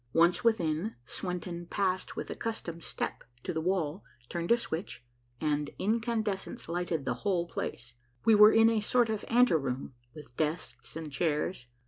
Once 0.13 0.43
within, 0.43 0.95
Swenton 1.05 1.67
passed 1.67 2.15
with 2.15 2.31
accustomed 2.31 2.81
step 2.83 3.23
to 3.43 3.53
the 3.53 3.61
wall, 3.61 4.03
turned 4.29 4.51
a 4.51 4.57
switch, 4.57 5.05
and 5.39 5.69
incandescents 5.77 6.67
lighted 6.67 7.05
the 7.05 7.13
whole 7.21 7.45
place. 7.45 7.93
We 8.25 8.33
were 8.33 8.51
in 8.51 8.67
a 8.67 8.81
sort 8.81 9.09
of 9.09 9.23
anteroom, 9.27 9.93
with 10.15 10.35
desks 10.35 10.95
and 10.95 11.11
chairs. 11.11 11.67